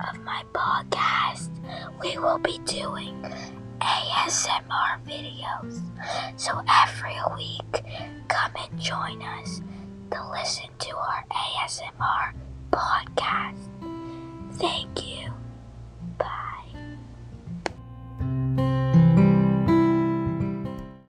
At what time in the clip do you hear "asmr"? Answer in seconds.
3.80-5.02, 11.30-12.34